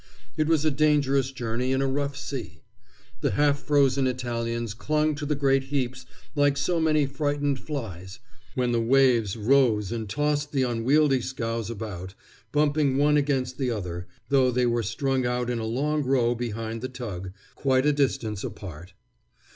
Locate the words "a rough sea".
1.79-2.63